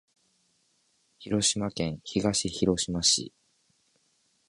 [1.19, 3.31] 広島県東広島市